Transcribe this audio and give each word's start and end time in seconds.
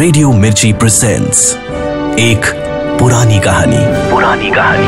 Radio 0.00 0.32
मिर्ची 0.32 0.72
presents 0.72 1.56
एक 2.18 2.46
पुरानी 3.00 3.40
कहानी। 3.40 4.10
पुरानी 4.10 4.50
कहानी। 4.50 4.86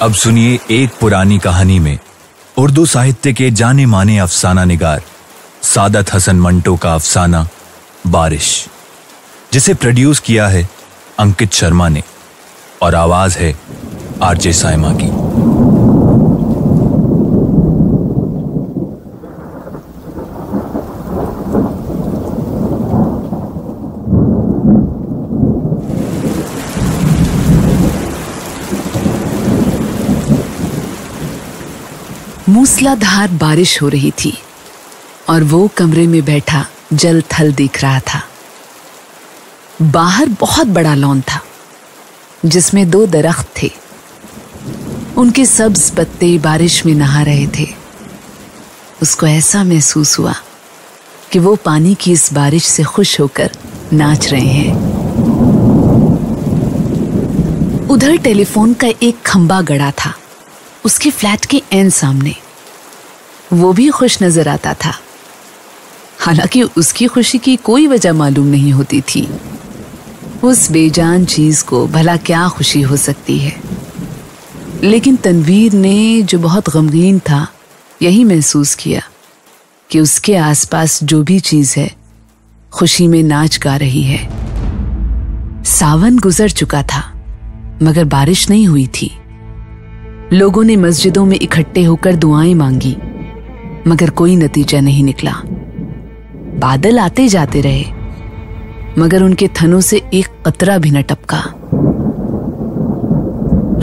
अब 0.00 0.14
सुनिए 0.14 0.58
एक 0.70 0.90
पुरानी 1.00 1.38
कहानी 1.38 1.78
में। 1.78 1.98
उर्दू 2.56 2.86
साहित्य 2.86 3.32
के 3.32 3.50
जाने 3.50 3.86
माने 3.86 4.18
अफसाना 4.18 4.64
निगार 4.64 5.02
सादत 5.62 6.14
हसन 6.14 6.36
मंटो 6.36 6.76
का 6.76 6.94
अफसाना 6.94 7.48
बारिश 8.06 8.66
जिसे 9.52 9.74
प्रोड्यूस 9.74 10.18
किया 10.18 10.48
है 10.48 10.79
अंकित 11.20 11.52
शर्मा 11.52 11.88
ने, 11.88 12.02
और 12.82 12.94
आवाज़ 12.94 13.38
है 13.38 13.54
आरजे 14.22 14.52
साइमा 14.52 14.92
की। 14.92 15.08
मूसलाधार 32.50 33.28
बारिश 33.30 33.80
हो 33.82 33.88
रही 33.88 34.10
थी, 34.10 34.32
और 35.28 35.44
वो 35.44 35.68
कमरे 35.76 36.06
में 36.06 36.24
बैठा 36.24 36.66
जल 36.92 37.22
थल 37.32 37.52
देख 37.52 37.82
रहा 37.82 38.00
था। 38.00 38.22
बाहर 39.82 40.28
बहुत 40.28 40.66
बड़ा 40.66 40.94
लॉन 40.94 41.20
था, 41.20 41.40
जिसमें 42.46 42.90
दो 42.90 43.06
दरख्त 43.06 43.48
थे। 43.62 43.70
उनके 45.16 45.46
सब्ज 45.46 45.90
पत्ते 45.90 46.38
बारिश 46.38 46.86
में 46.86 46.94
नहा 46.94 47.22
रहे 47.22 47.46
थे। 47.46 47.66
उसको 49.02 49.26
ऐसा 49.26 49.64
महसूस 49.64 50.18
हुआ 50.18 50.34
कि 51.32 51.38
वो 51.38 51.56
पानी 51.56 51.94
की 51.94 52.12
इस 52.12 52.32
बारिश 52.32 52.64
से 52.64 52.82
खुश 52.82 53.20
होकर 53.20 53.50
नाच 53.92 54.28
रहे 54.28 54.46
हैं। 54.46 54.74
उधर 57.88 58.16
टेलीफोन 58.16 58.74
का 58.74 58.88
एक 59.02 59.22
खंबा 59.22 59.60
गड़ा 59.60 59.90
था, 59.90 60.14
उसके 60.84 61.10
फ्लैट 61.10 61.44
के 61.44 61.62
एन 61.72 61.90
सामने। 61.90 62.34
वो 63.52 63.72
भी 63.72 63.88
खुश 63.88 64.22
नज़र 64.22 64.48
आता 64.48 64.74
था। 64.74 64.94
हालाँकि 66.18 66.62
उसकी 66.62 67.06
खुशी 67.06 67.38
की 67.38 67.56
कोई 67.56 67.86
वजह 67.86 68.12
मालूम 68.12 68.46
नहीं 68.46 68.72
होती 68.72 69.00
थी। 69.00 69.28
उस 70.44 70.72
बेजान 70.72 71.24
चीज़ 71.24 71.64
को 71.64 71.86
भला 71.86 72.16
क्या 72.16 72.48
खुशी 72.48 72.82
हो 72.82 72.96
सकती 72.96 73.38
है? 73.38 73.56
लेकिन 74.82 75.16
तनवीर 75.16 75.72
ने 75.72 76.22
जो 76.22 76.38
बहुत 76.38 76.70
गमगीन 76.70 77.18
था, 77.18 77.48
यही 78.02 78.24
महसूस 78.24 78.74
किया 78.74 79.02
कि 79.90 80.00
उसके 80.00 80.36
आसपास 80.36 81.04
जो 81.04 81.22
भी 81.22 81.40
चीज़ 81.40 81.80
है, 81.80 81.94
खुशी 82.72 83.06
में 83.06 83.22
नाच 83.22 83.58
गा 83.58 83.76
रही 83.76 84.02
है। 84.02 84.28
सावन 85.64 86.18
गुजर 86.18 86.50
चुका 86.50 86.82
था, 86.82 87.22
मगर 87.82 88.04
बारिश 88.04 88.50
नहीं 88.50 88.66
हुई 88.66 88.86
थी। 88.86 89.18
लोगों 90.32 90.64
ने 90.64 90.76
मस्जिदों 90.76 91.24
में 91.24 91.38
इकट्ठे 91.42 91.82
होकर 91.82 92.16
दुआएँ 92.16 92.54
मांगी, 92.54 92.96
मगर 93.90 94.10
कोई 94.10 94.36
नतीजा 94.36 94.80
नहीं 94.80 95.04
निकला। 95.04 95.42
बादल 96.58 96.98
आते 96.98 97.28
जाते 97.28 97.60
रहे। 97.60 97.99
मगर 98.98 99.22
उनके 99.22 99.48
थनों 99.60 99.80
से 99.80 100.02
एक 100.14 100.26
कतरा 100.46 100.78
भी 100.78 100.90
न 100.90 101.02
टपका। 101.02 101.38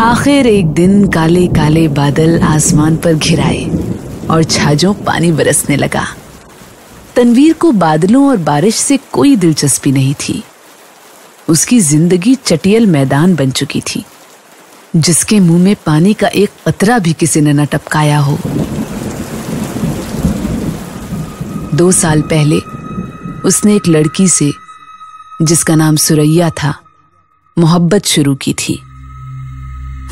आखिर 0.04 0.48
एक 0.48 0.68
दिन 0.68 1.08
काले 1.08 1.46
काले 1.48 1.88
बादल 1.88 2.40
आसमान 2.40 2.98
पर 2.98 3.14
घिराए 3.14 3.64
और 4.30 4.44
छाजों 4.44 4.94
पानी 5.06 5.32
बरसने 5.32 5.76
लगा। 5.76 6.06
तनवीर 7.16 7.54
को 7.54 7.72
बादलों 7.72 8.28
और 8.30 8.38
बारिश 8.38 8.76
से 8.76 8.98
कोई 9.12 9.36
दिलचस्पी 9.36 9.92
नहीं 9.92 10.14
थी। 10.20 10.44
उसकी 11.50 11.80
ज़िंदगी 11.80 12.36
चटियल 12.36 12.86
मैदान 12.88 13.36
बन 13.36 13.52
चुकी 13.52 13.82
थी, 13.82 14.04
जिसके 14.96 15.40
मुँह 15.40 15.64
में 15.64 15.76
पानी 15.86 16.14
का 16.14 16.28
एक 16.28 16.50
कतरा 16.68 17.00
भी 17.00 17.14
किसी 17.14 17.42
ने 17.42 17.54
न 17.54 17.66
टपकाया 17.66 18.20
हो। 18.20 18.38
दो 21.76 21.92
साल 21.94 22.22
पहले, 22.22 22.60
उसने 23.46 23.76
एक 23.76 23.88
लड़की 23.88 24.28
से 24.28 24.52
जिसका 25.42 25.76
नाम 25.76 25.96
सुरैया 25.96 26.50
था, 26.50 26.80
मोहब्बत 27.60 28.06
शुरू 28.06 28.36
की 28.36 28.54
थी। 28.54 28.82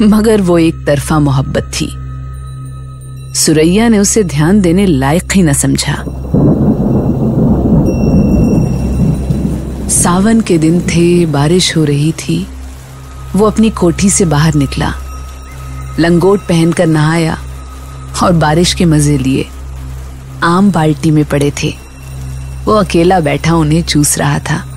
मगर 0.02 0.42
वो 0.42 0.58
एक 0.60 0.86
तरफा 0.88 1.20
मोहब्बत 1.20 1.72
थी। 1.74 1.88
सुरैया 3.34 3.88
ने 3.88 4.00
उसे 4.00 4.24
ध्यान 4.24 4.62
देने 4.62 4.86
लायक 4.86 5.32
ही 5.36 5.44
न 5.44 5.54
समझा। 5.54 5.96
सावन 9.90 10.42
के 10.42 10.58
दिन 10.58 10.82
थे, 10.82 11.26
बारिश 11.26 11.78
हो 11.78 11.84
रही 11.84 12.12
थी। 12.12 12.48
वो 13.36 13.46
अपनी 13.46 13.70
कोठी 13.70 14.10
से 14.10 14.26
बाहर 14.26 14.54
निकला। 14.54 14.94
लंगोट 16.00 16.40
पहनकर 16.40 16.88
नहाया 16.88 17.38
और 18.24 18.34
बारिश 18.34 18.74
के 18.74 18.86
मज़े 18.86 19.18
लिए 19.18 19.46
आम 20.44 20.72
बाल्टी 20.72 21.12
में 21.12 21.26
पड़े 21.26 21.52
थे। 21.64 21.74
वो 22.66 22.74
अकेला 22.74 23.20
बैठा 23.20 23.56
उन्हें 23.56 23.84
चूस 23.84 24.18
रहा 24.18 24.40
था। 24.40 24.72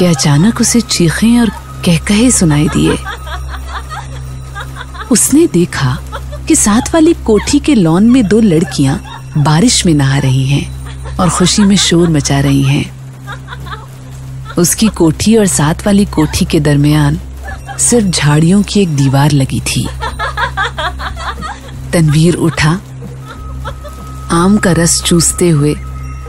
कि 0.00 0.06
अचानक 0.06 0.60
उसे 0.60 0.80
चीखें 0.80 1.40
और 1.40 1.50
कहकहे 1.84 2.30
सुनाई 2.30 2.68
दिए। 2.68 2.98
उसने 5.10 5.46
देखा 5.46 5.98
कि 6.48 6.56
साथ 6.56 6.94
वाली 6.94 7.14
कोठी 7.14 7.58
के 7.58 7.74
लॉन 7.74 8.04
में 8.04 8.28
दो 8.28 8.40
लड़कियाँ 8.40 9.02
बारिश 9.38 9.86
में 9.86 9.94
नहा 9.94 10.18
रही 10.18 10.46
हैं 10.46 11.16
और 11.16 11.30
खुशी 11.30 11.62
में 11.62 11.76
शोर 11.76 12.08
मचा 12.08 12.40
रही 12.40 12.62
हैं। 12.62 13.00
उसकी 14.58 14.88
कोठी 14.88 15.36
और 15.36 15.46
साथ 15.46 15.74
वाली 15.86 16.04
कोठी 16.04 16.44
के 16.44 16.60
दरमियान 16.60 17.20
सिर्फ़ 17.78 18.06
झाड़ियों 18.06 18.62
की 18.62 18.80
एक 18.80 18.96
दीवार 18.96 19.32
लगी 19.32 19.60
थी। 19.60 19.88
तनवीर 21.92 22.34
उठा। 22.34 22.80
आम 24.30 24.56
का 24.56 24.72
रस 24.72 25.02
चूसते 25.02 25.50
हुए 25.50 25.74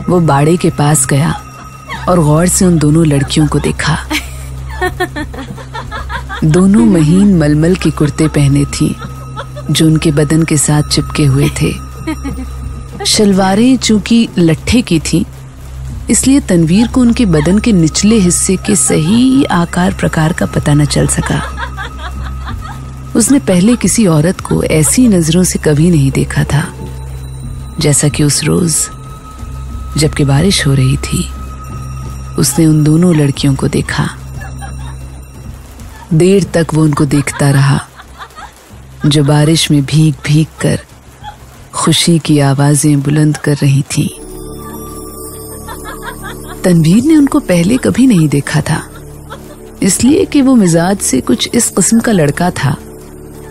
वो 0.08 0.20
बाड़े 0.20 0.56
के 0.56 0.70
पास 0.70 1.06
गया। 1.06 1.41
और 2.08 2.20
गौर 2.20 2.46
से 2.46 2.64
उन 2.64 2.78
दोनों 2.78 3.06
लड़कियों 3.06 3.46
को 3.46 3.58
देखा। 3.58 3.98
दोनों 6.44 6.84
महीन 6.86 7.36
मलमल 7.38 7.74
के 7.74 7.90
कुर्ते 7.90 8.28
पहने 8.28 8.64
थी, 8.64 8.94
जो 9.70 9.86
उनके 9.86 10.10
बदन 10.12 10.42
के 10.42 10.56
साथ 10.56 10.82
चिपके 10.82 11.24
हुए 11.24 11.48
थे। 11.60 11.72
शलवारें 13.06 13.76
चूँकि 13.76 14.28
लट्ठे 14.38 14.82
की 14.82 14.98
थी, 15.00 15.24
इसलिए 16.10 16.40
तनवीर 16.40 16.88
को 16.88 17.00
उनके 17.00 17.26
बदन 17.26 17.58
के 17.58 17.72
निचले 17.72 18.16
हिस्से 18.18 18.56
के 18.56 18.76
सही 18.76 19.44
आकार 19.44 19.94
प्रकार 19.94 20.32
का 20.32 20.46
पता 20.46 20.74
न 20.74 20.84
चल 20.84 21.06
सका। 21.06 21.40
उसने 23.16 23.38
पहले 23.38 23.76
किसी 23.76 24.06
औरत 24.06 24.40
को 24.40 24.62
ऐसी 24.62 25.06
नज़रों 25.08 25.42
से 25.44 25.58
कभी 25.58 25.90
नहीं 25.90 26.10
देखा 26.10 26.44
था, 26.44 26.64
जैसा 27.80 28.08
कि 28.08 28.24
उस 28.24 28.42
रोज, 28.44 28.76
जबकि 29.96 30.24
बारिश 30.24 30.66
हो 30.66 30.74
रही 30.74 30.96
थी। 30.96 31.28
उसने 32.42 32.66
उन 32.66 32.82
दोनों 32.84 33.14
लड़कियों 33.16 33.54
को 33.54 33.68
देखा। 33.68 34.08
देर 36.14 36.44
तक 36.54 36.74
वो 36.74 36.82
उनको 36.82 37.04
देखता 37.06 37.50
रहा, 37.50 37.80
जो 39.06 39.24
बारिश 39.24 39.70
में 39.70 39.84
भीग 39.84 40.14
भीग 40.26 40.46
कर 40.60 40.80
खुशी 41.74 42.18
की 42.18 42.38
आवाज़ें 42.40 43.00
बुलंद 43.02 43.36
कर 43.36 43.56
रही 43.56 43.82
थीं। 43.92 44.08
तनवीर 46.62 47.04
ने 47.04 47.16
उनको 47.16 47.40
पहले 47.42 47.76
कभी 47.76 48.06
नहीं 48.06 48.28
देखा 48.28 48.60
था, 48.60 48.82
इसलिए 49.82 50.24
कि 50.24 50.42
वो 50.42 50.54
मिजाज 50.56 50.98
से 51.00 51.20
कुछ 51.20 51.48
इस 51.54 51.68
किस्म 51.70 52.00
का 52.00 52.12
लड़का 52.12 52.50
था 52.54 52.76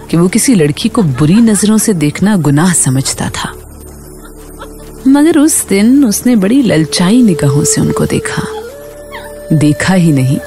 कि 0.09 0.17
वो 0.17 0.27
किसी 0.27 0.55
लड़की 0.55 0.89
को 0.89 1.03
बुरी 1.03 1.41
नज़रों 1.41 1.77
से 1.77 1.93
देखना 1.95 2.35
गुनाह 2.39 2.73
समझता 2.75 3.29
था। 3.29 3.53
मगर 5.07 5.37
उस 5.39 5.67
दिन 5.67 6.03
उसने 6.05 6.35
बड़ी 6.35 6.61
ललचाई 6.63 7.21
निगाहों 7.23 7.63
से 7.63 7.81
उनको 7.81 8.05
देखा। 8.05 8.43
देखा 9.53 9.93
ही 9.93 10.11
नहीं, 10.11 10.37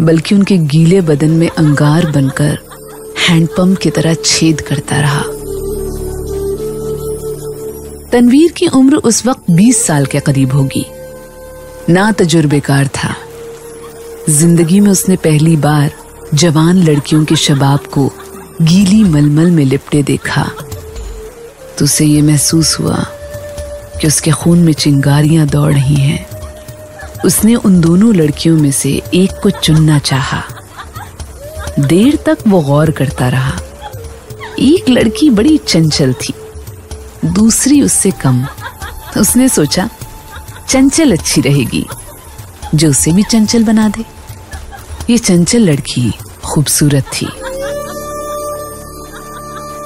बल्कि 0.00 0.34
उनके 0.34 0.56
गीले 0.58 1.00
बदन 1.00 1.30
में 1.30 1.48
अंगार 1.48 2.06
बनकर 2.10 2.58
हैंडपंप 3.18 3.78
की 3.78 3.90
तरह 3.90 4.14
छेद 4.14 4.60
करता 4.60 5.00
रहा। 5.00 5.22
तनवीर 8.12 8.52
की 8.52 8.66
उम्र 8.66 8.96
उस 8.96 9.24
वक्त 9.26 9.50
20 9.50 9.84
साल 9.86 10.06
के 10.06 10.20
करीब 10.20 10.52
होगी। 10.52 10.84
ना 11.88 12.10
तजुर्बेकार 12.12 12.88
था। 12.88 13.14
ज़िंदगी 14.28 14.80
में 14.80 14.90
उसने 14.90 15.16
पहली 15.16 15.56
बार 15.56 15.90
जवान 16.34 16.82
लड़कियों 16.82 17.24
के 17.24 17.36
शबाब 17.36 17.86
को 17.92 18.10
गीली 18.62 19.04
मलमल 19.04 19.50
में 19.50 19.64
लिपटे 19.64 20.02
देखा। 20.02 20.50
तो 21.78 21.84
उसे 21.84 22.04
ये 22.04 22.22
महसूस 22.22 22.78
हुआ 22.80 23.04
कि 24.00 24.06
उसके 24.06 24.30
खून 24.30 24.58
में 24.58 24.72
चिंगारियाँ 24.72 25.46
दौड़ 25.46 25.72
रही 25.72 25.94
हैं। 25.94 26.39
उसने 27.24 27.54
उन 27.54 27.80
दोनों 27.80 28.14
लड़कियों 28.14 28.56
में 28.56 28.70
से 28.72 29.02
एक 29.14 29.30
को 29.42 29.50
चुनना 29.50 29.98
चाहा। 29.98 30.42
देर 31.78 32.16
तक 32.16 32.38
वो 32.48 32.60
गौर 32.60 32.90
करता 32.90 33.28
रहा। 33.28 33.58
एक 34.58 34.88
लड़की 34.88 35.30
बड़ी 35.30 35.58
चंचल 35.58 36.12
थी, 36.12 36.32
दूसरी 37.24 37.82
उससे 37.82 38.10
कम। 38.10 38.46
उसने 39.18 39.48
सोचा, 39.48 39.88
चंचल 40.68 41.12
अच्छी 41.12 41.40
रहेगी, 41.40 41.86
जो 42.74 42.90
उसे 42.90 43.12
भी 43.12 43.22
चंचल 43.22 43.64
बना 43.64 43.88
दे। 43.88 44.04
ये 45.10 45.18
चंचल 45.18 45.58
लड़की 45.58 46.12
खूबसूरत 46.44 47.04
थी। 47.04 47.26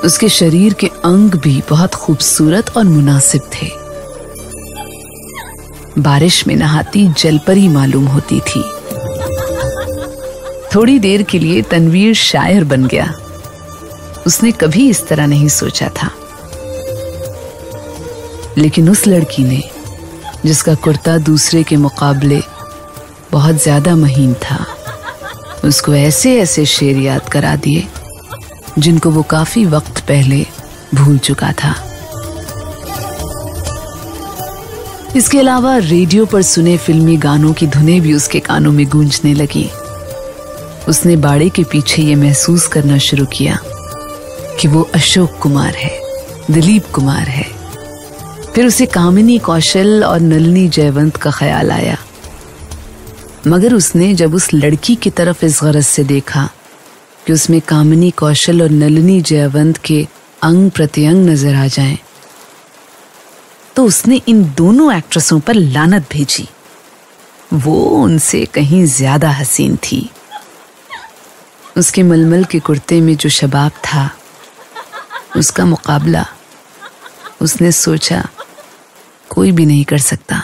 उसके 0.05 0.29
शरीर 0.29 0.73
के 0.73 0.87
अंग 0.87 1.31
भी 1.31 1.63
बहुत 1.71 1.95
खूबसूरत 1.95 2.77
और 2.77 2.85
मुनासिब 2.85 3.43
थे। 3.55 3.84
बारिश 5.99 6.47
में 6.47 6.57
नहाती 6.57 7.09
जलपरी 7.09 7.69
मालूम 7.69 8.07
होती 8.07 8.41
थी। 8.41 8.63
थोड़ी 10.75 10.99
देर 10.99 11.23
के 11.23 11.39
लिए 11.39 11.63
तनवीर 11.63 12.15
शायर 12.15 12.65
बन 12.65 12.87
गया। 12.87 13.15
उसने 14.27 14.53
कभी 14.53 14.91
इस 14.91 15.09
तरह 15.09 15.27
नहीं 15.27 15.49
सोचा 15.49 15.89
था। 15.89 16.11
लेकिन 18.59 18.91
उस 18.91 19.07
लड़की 19.07 19.45
ने, 19.45 19.63
जिसका 20.47 20.75
कुर्ता 20.75 21.19
दूसरे 21.19 21.63
के 21.63 21.77
मुकाबले 21.77 22.43
बहुत 23.33 23.63
ज़्यादा 23.63 23.97
महीन 23.97 24.35
था, 24.35 24.67
उसको 25.65 25.95
ऐसे 25.95 26.41
ऐसे 26.41 26.67
शेर 26.67 26.97
याद 26.97 27.29
करा 27.29 27.57
दिए, 27.57 27.87
जिनको 28.79 29.11
वो 29.11 29.23
काफ़ी 29.23 29.65
वक्त 29.65 29.99
पहले 29.99 30.47
भूल 30.95 31.19
चुका 31.19 31.53
था। 31.53 31.94
इसके 35.17 35.39
अलावा 35.39 35.77
रेडियो 35.79 36.25
पर 36.27 36.43
सुने 36.43 36.77
फिल्मी 36.77 37.17
गानों 37.17 37.53
की 37.53 37.67
धुनें 37.67 38.01
भी 38.01 38.13
उसके 38.15 38.39
कानों 38.41 38.71
में 38.73 38.87
गूंजने 38.91 39.35
लगी। 39.35 39.69
उसने 40.89 41.17
बाड़े 41.17 41.49
के 41.49 41.63
पीछे 41.65 42.03
ये 42.03 42.15
महसूस 42.15 42.67
करना 42.69 42.97
शुरू 42.99 43.27
किया 43.27 43.59
कि 44.61 44.69
वो 44.69 44.83
अशोक 44.95 45.39
कुमार 45.43 45.75
है 45.75 45.91
दिलीप 46.51 46.87
कुमार 46.95 47.29
है। 47.29 47.47
फिर 48.55 48.67
उसे 48.67 48.87
कामिनी 48.87 49.39
कौशल 49.39 50.05
और 50.05 50.21
नलनी 50.21 50.67
जयवंत 50.69 51.17
का 51.17 51.31
ख्याल 51.31 51.71
आया। 51.71 51.97
मगर 53.47 53.75
उसने 53.75 54.13
जब 54.15 54.35
उस 54.35 54.53
लड़की 54.55 54.95
की 54.97 55.11
तरफ़ 55.11 55.45
इस 55.45 55.61
गरज 55.63 55.85
से 55.85 56.05
देखा 56.05 56.49
कि 57.27 57.33
उसमें 57.33 57.61
कामिनी 57.61 58.11
कौशल 58.11 58.63
और 58.63 58.71
नलनी 58.73 59.21
जयवंत 59.23 59.77
के 59.77 60.07
अंग 60.43 60.71
प्रत्यंग 60.71 61.29
नज़र 61.29 61.55
आ 61.55 61.67
जाएँ, 61.69 61.99
तो 63.77 63.85
उसने 63.85 64.21
इन 64.29 64.45
दोनों 64.57 64.93
एक्ट्रेसों 64.95 65.39
पर 65.41 65.55
लानत 65.55 66.07
भेजी। 66.13 66.49
वो 67.53 67.75
उनसे 68.03 68.45
कहीं 68.45 68.85
ज़्यादा 68.87 69.31
हसीन 69.31 69.77
थी। 69.77 70.09
उसके 71.77 72.03
मलमल 72.03 72.45
के 72.45 72.59
कुर्ते 72.61 73.01
में 73.01 73.17
जो 73.17 73.29
शबाब 73.29 73.73
था, 73.85 74.11
उसका 75.37 75.65
मुकाबला 75.65 76.25
उसने 77.43 77.73
सोचा 77.73 78.23
कोई 79.31 79.53
भी 79.53 79.67
नहीं 79.67 79.85
कर 79.85 79.99
सकता। 79.99 80.41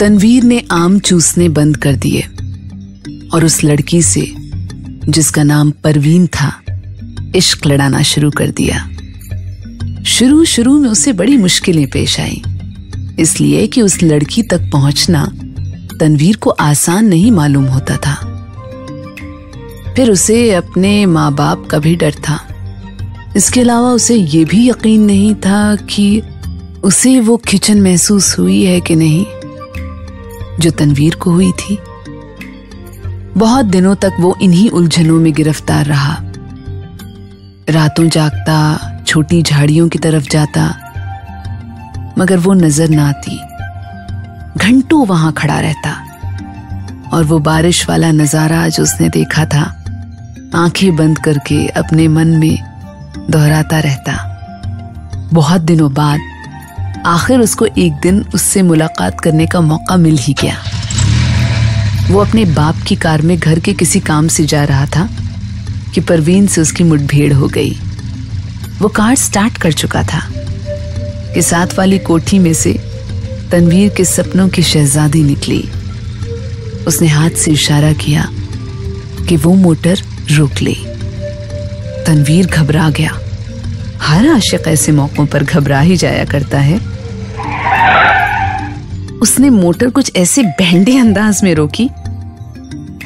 तनवीर 0.00 0.42
ने 0.42 0.62
आम 0.72 0.98
चूसने 0.98 1.48
बंद 1.48 1.76
कर 1.76 1.96
दिए 1.96 2.22
और 3.28 3.44
उस 3.44 3.62
लड़की 3.64 4.02
से, 4.02 4.26
जिसका 5.08 5.42
नाम 5.42 5.70
परवीन 5.84 6.26
था, 6.26 6.52
इश्क 7.36 7.66
लड़ाना 7.66 8.02
शुरू 8.02 8.30
कर 8.30 8.50
दिया। 8.50 8.88
शुरू 10.06 10.44
शुरू 10.44 10.78
में 10.78 10.88
उसे 10.90 11.12
बड़ी 11.12 11.36
मुश्किलें 11.36 11.90
पेश 11.90 12.20
आई। 12.20 12.42
इसलिए 13.18 13.66
कि 13.66 13.82
उस 13.82 14.02
लड़की 14.02 14.42
तक 14.42 14.70
पहुँचना 14.72 15.32
तनवीर 16.00 16.36
को 16.36 16.50
आसान 16.50 17.06
नहीं 17.06 17.32
मालूम 17.32 17.64
होता 17.64 17.96
था। 17.96 18.14
फिर 19.96 20.10
उसे 20.10 20.54
अपने 20.54 21.06
माँ 21.06 21.34
बाप 21.34 21.66
का 21.66 21.78
भी 21.78 21.96
डर 21.96 22.14
था। 22.14 22.40
इसके 23.36 23.60
अलावा 23.60 23.90
उसे 23.90 24.14
यह 24.14 24.44
भी 24.44 24.70
यकीन 24.70 25.02
नहीं 25.02 25.34
था 25.34 25.76
कि 25.76 26.22
उसे 26.84 27.20
वो 27.20 27.36
खिचन 27.36 27.82
महसूस 27.82 28.38
हुई 28.38 28.64
है 28.64 28.80
कि 28.80 28.96
नहीं, 28.96 29.26
जो 30.60 30.70
तनवीर 30.70 31.14
को 31.14 31.30
हुई 31.30 31.52
थी। 31.52 31.78
बहुत 33.36 33.66
दिनों 33.66 33.94
तक 33.94 34.12
वो 34.20 34.36
इन्हीं 34.42 34.70
उलझनों 34.70 35.20
में 35.20 35.32
गिरफ़्तार 35.32 35.86
रहा। 35.86 36.16
रातों 37.68 38.08
जागता 38.08 38.78
छोटी 39.08 39.42
झाड़ियों 39.42 39.88
की 39.88 39.98
तरफ़ 39.98 40.24
जाता, 40.30 40.62
मगर 42.18 42.36
वो 42.36 42.52
नज़र 42.54 42.88
ना 42.88 43.08
आती। 43.08 43.36
घंटों 44.58 45.06
वहाँ 45.06 45.32
खड़ा 45.32 45.58
रहता, 45.60 45.90
और 47.12 47.24
वो 47.24 47.38
बारिश 47.38 47.88
वाला 47.88 48.10
नज़ारा 48.12 48.68
जो 48.68 48.82
उसने 48.82 49.08
देखा 49.08 49.44
था, 49.44 49.62
आँखें 50.54 50.96
बंद 50.96 51.18
करके 51.18 51.66
अपने 51.76 52.08
मन 52.08 52.36
में 52.36 52.58
दोहराता 53.30 53.80
रहता। 53.80 54.12
बहुत 55.32 55.60
दिनों 55.60 55.92
बाद, 55.94 56.20
आखिर 57.06 57.40
उसको 57.40 57.66
एक 57.66 57.92
दिन 57.92 58.24
उससे 58.34 58.62
मुलाकात 58.62 59.20
करने 59.20 59.46
का 59.46 59.60
मौका 59.60 59.96
मिल 59.96 60.18
ही 60.18 60.34
गया। 60.34 60.56
वो 62.10 62.20
अपने 62.20 62.44
बाप 62.44 62.84
की 62.88 62.96
कार 62.96 63.22
में 63.22 63.38
घर 63.38 63.58
के 63.58 63.74
किसी 63.74 64.00
काम 64.00 64.28
से 64.28 64.46
जा 64.46 64.64
रहा 64.64 64.86
था, 64.86 65.08
कि 65.94 66.00
परवीन 66.00 66.46
से 66.46 66.60
उसकी 66.60 66.84
मुठभेड़ 66.84 67.32
हो 67.32 67.48
गई। 67.48 67.76
वो 68.80 68.88
कार 68.88 69.14
स्टार्ट 69.14 69.58
कर 69.58 69.72
चुका 69.72 70.02
था। 70.02 70.30
कि 71.34 71.42
साथ 71.42 71.78
वाली 71.78 71.98
कोठी 71.98 72.38
में 72.38 72.54
से 72.54 72.72
तनवीर 73.52 73.88
के 73.88 74.04
सपनों 74.04 74.48
की 74.48 74.62
शहजादी 74.62 75.22
निकली। 75.22 75.70
उसने 76.86 77.08
हाथ 77.08 77.30
से 77.30 77.50
इशारा 77.50 77.92
किया 77.92 78.28
कि 79.28 79.36
वो 79.36 79.54
मोटर 79.54 79.98
रोक 80.30 80.52
ले। 80.62 80.74
तनवीर 82.06 82.46
घबरा 82.46 82.90
गया। 82.90 83.18
हर 84.00 84.28
आशिक 84.28 84.68
ऐसे 84.68 84.92
मौकों 84.92 85.26
पर 85.26 85.44
घबरा 85.44 85.80
ही 85.80 85.96
जाया 85.96 86.24
करता 86.24 86.58
है। 86.58 86.78
उसने 89.18 89.50
मोटर 89.50 89.90
कुछ 89.90 90.12
ऐसे 90.16 90.42
बहंडे 90.42 90.98
अंदाज 90.98 91.40
में 91.44 91.54
रोकी 91.54 91.90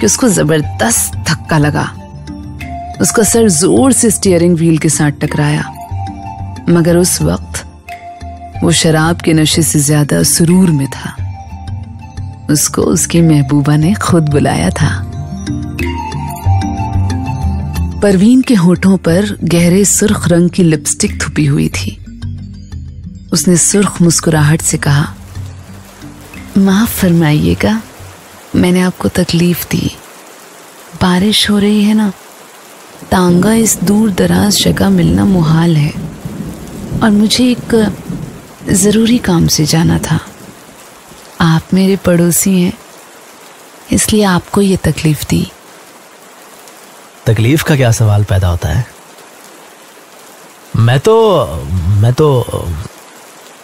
कि 0.01 0.07
उसको 0.07 0.29
ज़बरदस्त 0.29 1.15
धक्का 1.17 1.59
लगा। 1.59 1.95
उसका 3.03 3.23
सर 3.23 3.49
ज़ोर 3.49 3.93
से 3.93 4.11
स्टीयरिंग 4.11 4.57
व्हील 4.57 4.79
के 4.79 4.89
साथ 4.89 5.13
टकराया। 5.21 5.63
मगर 6.69 6.97
उस 6.97 7.21
वक्त 7.23 7.65
वो 8.63 8.73
शराब 8.73 9.21
के 9.21 9.33
नशे 9.33 9.63
से 9.63 9.79
ज़्यादा 9.79 10.23
सुरूर 10.23 10.71
में 10.71 10.87
था। 10.87 11.15
उसको 12.51 12.83
उसकी 12.83 13.21
महबूबा 13.21 13.77
ने 13.77 13.93
खुद 13.95 14.29
बुलाया 14.29 14.71
था। 14.71 14.91
परवीन 18.03 18.43
के 18.43 18.55
होठों 18.55 18.97
पर 18.99 19.37
गहरे 19.45 19.85
सुर्ख 19.85 20.29
रंग 20.29 20.51
की 20.51 20.63
लिपस्टिक 20.63 21.21
थुपी 21.23 21.47
हुई 21.47 21.69
थी। 21.69 21.99
उसने 23.33 23.57
सुर्ख 23.57 24.01
मुस्कुराहट 24.03 24.63
से 24.63 24.79
कहा, 24.79 25.07
माफ़ 26.59 26.91
फरमाइएगा, 26.91 27.81
मैंने 28.57 28.81
आपको 28.81 29.09
तकलीफ़ 29.09 29.69
दी। 29.71 29.91
बारिश 31.03 31.49
हो 31.51 31.59
रही 31.59 31.85
है 31.85 31.95
ना? 31.95 32.13
तांगा 33.13 33.53
इस 33.55 33.77
दूर 33.85 34.11
दराज 34.11 34.57
जगह 34.59 34.89
मिलना 34.91 35.25
मुहाल 35.25 35.77
है 35.77 35.93
और 37.03 37.11
मुझे 37.11 37.45
एक 37.47 37.75
ज़रूरी 38.73 39.19
काम 39.19 39.47
से 39.47 39.65
जाना 39.65 39.99
था। 39.99 40.19
आप 41.41 41.75
मेरे 41.75 41.97
पड़ोसी 41.97 42.51
हैं 42.61 42.73
इसलिए 43.93 44.23
आपको 44.25 44.61
ये 44.61 44.77
तकलीफ़ 44.77 45.25
दी। 45.31 45.41
तकलीफ़ 47.27 47.65
का 47.65 47.77
क्या 47.77 47.91
सवाल 47.93 48.25
पैदा 48.25 48.49
होता 48.49 48.69
है? 48.69 48.87
मैं 50.77 50.99
तो 51.01 51.17
मैं 52.01 52.13
तो 52.13 52.29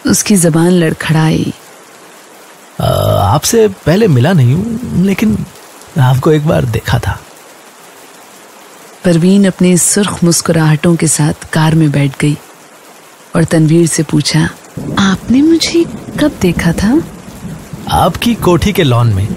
उसकी 0.07 0.35
जबान 0.35 0.69
लड़खड़ाई। 0.73 1.53
आपसे 2.81 3.67
पहले 3.85 4.07
मिला 4.09 4.33
नहीं 4.33 4.53
हूँ 4.53 5.03
लेकिन 5.05 5.37
आपको 6.01 6.31
एक 6.31 6.47
बार 6.47 6.65
देखा 6.67 6.99
था। 6.99 7.19
परवीन 9.05 9.45
अपनी 9.47 9.77
सुर्ख 9.77 10.23
मुस्कुराहटों 10.23 10.95
के 10.95 11.07
साथ 11.07 11.43
कार 11.53 11.75
में 11.75 11.89
बैठ 11.91 12.17
गई 12.21 12.35
और 13.35 13.43
तनवीर 13.43 13.85
से 13.87 14.03
पूछा 14.03 14.39
आपने 14.99 15.41
मुझे 15.41 15.83
कब 16.19 16.37
देखा 16.41 16.71
था? 16.73 17.01
आपकी 17.97 18.33
कोठी 18.37 18.73
के 18.73 18.83
लॉन 18.83 19.13
में 19.13 19.27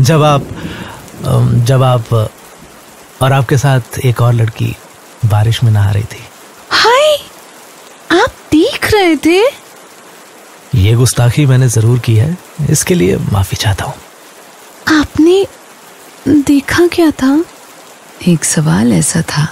जब 0.00 0.22
आप 0.22 0.46
जब 1.66 1.82
आप 1.82 2.12
और 2.12 3.32
आपके 3.32 3.56
साथ 3.58 3.98
एक 4.04 4.20
और 4.22 4.32
लड़की 4.34 4.74
बारिश 5.26 5.62
में 5.64 5.70
नहा 5.72 5.90
रही 5.90 6.04
थी। 6.04 6.22
हाय 6.70 7.16
आप 8.20 8.30
देख 8.52 8.90
रहे 8.94 9.16
थे? 9.16 9.40
ये 10.74 10.94
गुस्ताखी 10.94 11.46
मैंने 11.46 11.68
ज़रूर 11.68 11.98
की 11.98 12.14
है 12.16 12.36
इसके 12.70 12.94
लिए 12.94 13.16
माफ़ी 13.32 13.56
चाहता 13.56 13.84
हूँ। 13.84 13.94
आपने 14.88 15.44
देखा 16.28 16.86
क्या 16.86 17.10
था? 17.12 17.32
एक 18.28 18.44
सवाल 18.44 18.92
ऐसा 18.92 19.22
था 19.22 19.44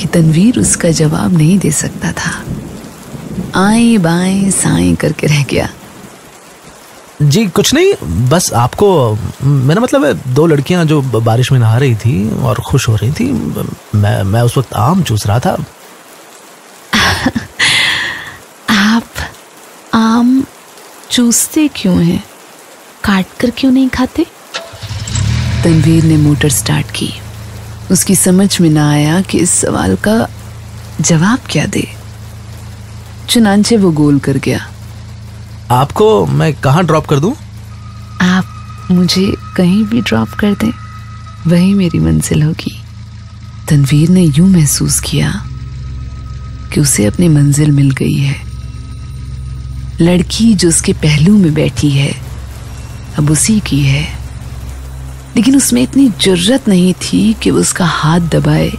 कि 0.00 0.06
तनवीर 0.06 0.58
उसका 0.58 0.90
जवाब 0.90 1.36
नहीं 1.36 1.58
दे 1.58 1.70
सकता 1.72 2.12
था। 2.12 2.44
आए 3.68 3.96
बाएँ 3.96 4.50
साएँ 4.50 4.94
करके 4.96 5.26
रह 5.26 5.44
गया। 5.44 5.68
जी 7.22 7.46
कुछ 7.46 7.74
नहीं 7.74 7.94
बस 8.28 8.52
आपको 8.52 9.18
मेरा 9.42 9.80
मतलब 9.80 10.04
है 10.04 10.34
दो 10.34 10.46
लड़कियाँ 10.46 10.84
जो 10.84 11.02
बारिश 11.02 11.52
में 11.52 11.58
नहा 11.58 11.78
रही 11.78 11.94
थी 11.94 12.30
और 12.30 12.60
खुश 12.60 12.88
हो 12.88 12.96
रही 12.96 13.12
थी 13.12 13.32
मैं 13.94 14.22
मैं 14.22 14.42
उस 14.42 14.58
वक्त 14.58 14.74
आम 14.74 15.02
चूस 15.02 15.26
रहा 15.26 15.38
था। 15.38 15.64
आप 18.70 19.04
आम 19.94 20.44
चूसते 21.10 21.68
क्यों 21.68 22.04
हैं? 22.04 22.24
काट 23.04 23.26
कर 23.40 23.50
क्यों 23.50 23.72
नहीं 23.72 23.88
खाते? 23.88 24.26
तनवीर 25.64 26.04
ने 26.04 26.16
मोटर 26.16 26.48
स्टार्ट 26.48 26.90
की। 26.90 27.19
उसकी 27.90 28.14
समझ 28.16 28.60
में 28.60 28.70
ना 28.70 28.90
आया 28.90 29.20
कि 29.20 29.38
इस 29.38 29.50
सवाल 29.50 29.96
का 29.96 30.28
जवाब 31.00 31.38
क्या 31.50 31.66
दे। 31.66 31.88
चुनाचे 33.28 33.76
वो 33.76 33.90
गोल 33.90 34.18
कर 34.18 34.36
गया। 34.36 34.70
आपको 35.70 36.26
मैं 36.26 36.54
कहाँ 36.54 36.84
ड्रॉप 36.84 37.06
कर 37.06 37.20
दूँ? 37.20 37.34
आप 38.20 38.88
मुझे 38.90 39.34
कहीं 39.56 39.84
भी 39.84 40.00
ड्रॉप 40.00 40.28
कर 40.28 40.54
दें 40.54 40.72
वही 41.46 41.74
मेरी 41.74 41.98
मंजिल 41.98 42.42
होगी। 42.42 42.82
तनवीर 43.68 44.08
ने 44.08 44.22
यूँ 44.22 44.48
महसूस 44.48 45.00
किया 45.00 45.46
कि 46.74 46.80
उसे 46.80 47.06
अपनी 47.06 47.28
मंजिल 47.28 47.70
मिल 47.70 47.90
गई 47.90 48.16
है। 48.16 48.40
लड़की 50.00 50.54
जो 50.54 50.68
उसके 50.68 50.92
पहलू 50.92 51.38
में 51.38 51.54
बैठी 51.54 51.90
है 51.90 52.14
अब 53.18 53.30
उसी 53.30 53.60
की 53.60 53.80
है। 53.80 54.19
लेकिन 55.36 55.56
उसमें 55.56 55.82
इतनी 55.82 56.08
ज़रूरत 56.08 56.68
नहीं 56.68 56.94
थी 56.94 57.34
कि 57.34 57.50
वो 57.50 57.60
उसका 57.60 57.84
हाथ 57.84 58.20
दबाए 58.20 58.72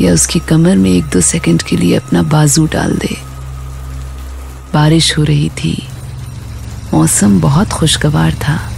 या 0.00 0.12
उसकी 0.12 0.38
कमर 0.38 0.76
में 0.76 0.90
एक 0.90 1.04
दो 1.04 1.20
सेकंड 1.20 1.62
के 1.62 1.76
लिए 1.76 1.96
अपना 1.96 2.22
बाजू 2.22 2.66
डाल 2.66 2.92
दे। 2.92 3.16
बारिश 4.74 5.18
हो 5.18 5.22
रही 5.22 5.48
थी। 5.48 5.88
मौसम 6.94 7.40
बहुत 7.40 7.68
खुशगवार 7.68 8.34
था। 8.34 8.72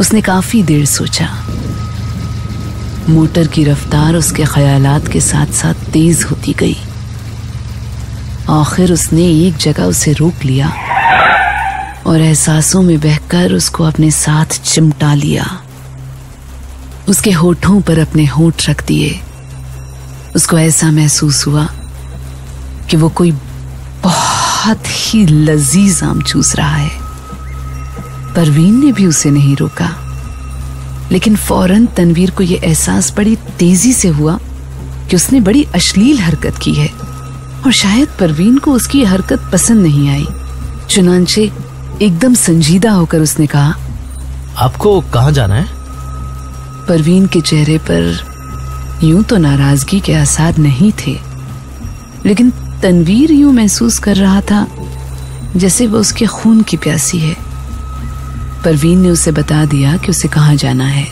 उसने 0.00 0.20
काफ़ी 0.20 0.62
देर 0.62 0.84
सोचा। 0.84 1.46
मोटर 3.08 3.46
की 3.46 3.64
रफ्तार 3.64 4.14
उसके 4.14 4.44
ख्यालात 4.44 5.08
के 5.08 5.20
साथ 5.20 5.46
साथ 5.46 5.74
तेज 5.74 6.22
होती 6.30 6.52
गई। 6.52 6.76
आखिर 8.50 8.92
उसने 8.92 9.22
एक 9.22 9.56
जगह 9.56 9.84
उसे 9.84 10.12
रोक 10.12 10.44
लिया 10.44 10.74
और 12.06 12.20
एहसासों 12.20 12.82
में 12.82 13.00
बहकर 13.00 13.52
उसको 13.52 13.84
अपने 13.84 14.10
साथ 14.10 14.44
चिमटा 14.44 15.14
लिया। 15.14 15.63
उसके 17.08 17.30
होठों 17.30 17.80
पर 17.80 17.98
अपने 17.98 18.26
होठ 18.26 18.68
रख 18.68 18.86
दिए। 18.86 19.20
उसको 20.36 20.58
ऐसा 20.58 20.90
महसूस 20.90 21.46
हुआ 21.46 21.68
कि 22.90 22.96
वो 22.96 23.08
कोई 23.08 23.32
बहुत 24.02 24.82
ही 24.86 25.26
लजीज 25.26 26.02
आम 26.02 26.22
चूस 26.22 26.56
रहा 26.56 26.76
है। 26.76 26.90
परवीन 28.34 28.84
ने 28.84 28.92
भी 28.92 29.06
उसे 29.06 29.30
नहीं 29.30 29.56
रोका। 29.56 30.00
लेकिन 31.12 31.36
फ़ौरन 31.36 31.86
तनवीर 31.86 32.30
को 32.30 32.42
यह 32.42 32.60
एहसास 32.64 33.14
बड़ी 33.16 33.36
तेज़ी 33.36 33.92
से 33.92 34.08
हुआ 34.08 34.38
कि 35.10 35.16
उसने 35.16 35.40
बड़ी 35.40 35.64
अश्लील 35.64 36.18
हरकत 36.18 36.58
की 36.62 36.74
है 36.74 36.88
और 37.66 37.72
शायद 37.72 38.08
परवीन 38.20 38.58
को 38.58 38.72
उसकी 38.72 39.04
हरकत 39.04 39.50
पसंद 39.52 39.82
नहीं 39.82 40.08
आई। 40.10 40.26
चुनाचे 40.90 41.52
एकदम 42.02 42.34
संजीदा 42.34 42.92
होकर 42.92 43.20
उसने 43.20 43.46
कहा, 43.46 43.74
आपको 44.56 45.00
कहाँ 45.00 45.32
जाना 45.32 45.54
है? 45.54 45.83
परवीन 46.88 47.26
के 47.26 47.40
चेहरे 47.40 47.78
पर 47.90 49.00
यूँ 49.04 49.22
तो 49.24 49.36
नाराज़गी 49.36 50.00
के 50.00 50.14
आसार 50.14 50.56
नहीं 50.58 50.92
थे 51.06 51.16
लेकिन 52.26 52.50
तनवीर 52.82 53.32
यूँ 53.32 53.52
महसूस 53.52 53.98
कर 53.98 54.16
रहा 54.16 54.40
था 54.40 54.66
जैसे 55.56 55.86
वो 55.86 55.98
उसके 55.98 56.26
खून 56.26 56.62
की 56.62 56.76
प्यासी 56.76 57.18
है। 57.18 57.34
परवीन 58.64 59.00
ने 59.00 59.10
उसे 59.10 59.32
बता 59.32 59.64
दिया 59.64 59.96
कि 59.96 60.10
उसे 60.10 60.28
कहाँ 60.28 60.54
जाना 60.56 60.86
है। 60.86 61.06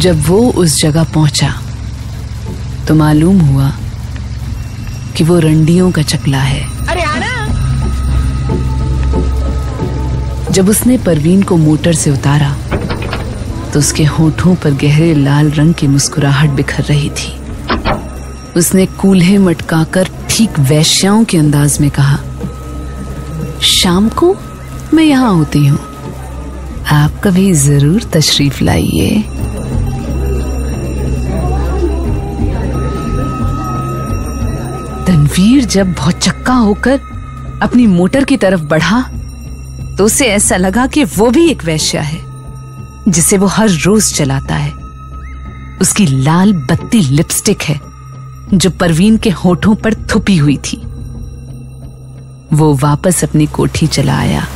जब 0.00 0.22
वो 0.26 0.38
उस 0.52 0.80
जगह 0.82 1.04
पहुँचा 1.14 1.52
तो 2.88 2.94
मालूम 2.94 3.40
हुआ 3.40 3.70
कि 5.16 5.24
वो 5.24 5.38
रंडियों 5.38 5.90
का 5.92 6.02
चकला 6.02 6.40
है। 6.40 6.62
अरे 6.88 7.02
आना। 7.02 7.32
जब 10.50 10.68
उसने 10.68 10.98
परवीन 10.98 11.42
को 11.42 11.56
मोटर 11.56 11.92
से 11.94 12.10
उतारा 12.10 12.56
तो 13.72 13.78
उसके 13.78 14.04
होठों 14.06 14.54
पर 14.54 14.74
गहरे 14.76 15.12
लाल 15.14 15.50
रंग 15.52 15.74
की 15.74 15.86
मुस्कुराहट 15.88 16.50
बिखर 16.50 16.82
रही 16.84 17.10
थी। 17.10 17.36
उसने 18.56 18.86
कूल्हे 19.00 19.36
मटकाकर 19.38 20.08
ठीक 20.30 20.58
वैश्याओं 20.60 21.24
के 21.24 21.38
अंदाज 21.38 21.78
में 21.80 21.90
कहा, 21.90 22.16
शाम 23.64 24.08
को 24.10 24.34
मैं 24.94 25.04
यहाँ 25.04 25.32
होती 25.34 25.66
हूँ। 25.66 25.78
आप 26.92 27.20
कभी 27.24 27.52
ज़रूर 27.54 28.04
तशरीफ़ 28.12 28.62
लाइए। 28.64 29.22
तनवीर 35.06 35.64
जब 35.66 35.92
बहुत 35.92 36.18
चक्का 36.18 36.54
होकर 36.54 37.00
अपनी 37.62 37.86
मोटर 37.88 38.24
की 38.24 38.36
तरफ़ 38.36 38.62
बढ़ा 38.66 39.00
तो 39.98 40.04
उसे 40.04 40.26
ऐसा 40.28 40.56
लगा 40.56 40.86
कि 40.86 41.04
वो 41.06 41.30
भी 41.30 41.48
एक 41.50 41.64
वैश्या 41.64 42.02
है। 42.02 42.26
जिसे 43.08 43.38
वो 43.38 43.46
हर 43.46 43.68
रोज 43.68 44.14
चलाता 44.14 44.54
है। 44.54 44.72
उसकी 45.80 46.06
लाल 46.06 46.52
बत्ती 46.52 47.00
लिपस्टिक 47.00 47.62
है, 47.62 47.80
जो 48.54 48.70
परवीन 48.70 49.16
के 49.16 49.30
होठों 49.30 49.74
पर 49.74 49.94
थुपी 49.94 50.36
हुई 50.36 50.56
थी। 50.56 50.76
वो 52.52 52.74
वापस 52.74 53.24
अपनी 53.24 53.46
कोठी 53.46 53.86
चला 53.86 54.18
आया। 54.18 54.46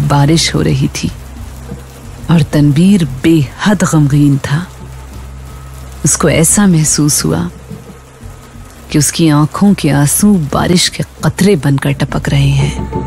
बारिश 0.00 0.54
हो 0.54 0.60
रही 0.60 0.88
थी 0.88 1.10
और 2.30 2.42
तनवीर 2.42 3.04
बेहद 3.22 3.84
गमगीन 3.84 4.38
था। 4.38 4.66
उसको 6.04 6.28
ऐसा 6.28 6.66
महसूस 6.66 7.24
हुआ 7.24 7.50
कि 8.92 8.98
उसकी 8.98 9.28
आँखों 9.28 9.74
के 9.74 9.90
आँसू 9.90 10.34
बारिश 10.34 10.88
के 10.88 11.04
कतरे 11.24 11.56
बनकर 11.56 11.92
टपक 11.92 12.28
रहे 12.28 12.50
हैं। 12.50 13.01